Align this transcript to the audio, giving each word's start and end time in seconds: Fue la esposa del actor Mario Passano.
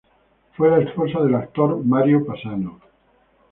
Fue 0.57 0.67
la 0.71 0.79
esposa 0.79 1.19
del 1.19 1.35
actor 1.35 1.77
Mario 1.85 2.25
Passano. 2.25 2.79